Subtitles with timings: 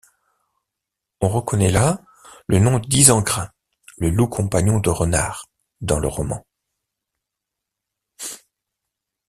[1.21, 2.01] On reconnaît là
[2.47, 3.51] le nom d’Ysengrin,
[3.99, 5.45] le loup compagnon de Renart
[5.81, 6.43] dans le roman.